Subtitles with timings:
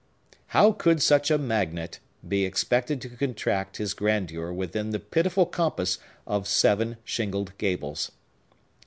[0.47, 5.99] —how could such a magnate be expected to contract his grandeur within the pitiful compass
[6.25, 8.09] of seven shingled gables?